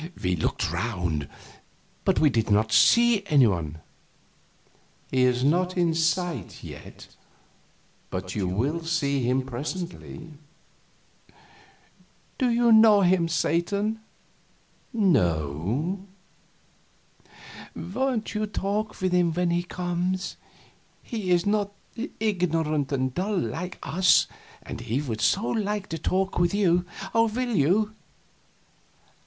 We 0.23 0.35
looked 0.35 0.73
around, 0.73 1.29
but 2.05 2.15
did 2.33 2.49
not 2.49 2.71
see 2.71 3.23
any 3.27 3.45
one. 3.45 3.81
"He 5.11 5.21
is 5.21 5.43
not 5.43 5.77
in 5.77 5.93
sight 5.93 6.63
yet, 6.63 7.07
but 8.09 8.33
you 8.33 8.47
will 8.47 8.83
see 8.83 9.21
him 9.21 9.43
presently." 9.45 10.31
"Do 12.39 12.49
you 12.49 12.71
know 12.71 13.01
him, 13.01 13.27
Satan?" 13.27 13.99
"No." 14.91 16.07
"Won't 17.75 18.33
you 18.33 18.47
talk 18.47 18.99
with 19.01 19.11
him 19.11 19.31
when 19.33 19.51
he 19.51 19.61
comes? 19.61 20.35
He 21.03 21.29
is 21.29 21.45
not 21.45 21.73
ignorant 22.19 22.91
and 22.91 23.13
dull, 23.13 23.37
like 23.37 23.77
us, 23.83 24.25
and 24.63 24.81
he 24.81 24.99
would 24.99 25.21
so 25.21 25.45
like 25.45 25.89
to 25.89 25.99
talk 25.99 26.39
with 26.39 26.55
you. 26.55 26.85
Will 27.13 27.55
you?" 27.55 27.93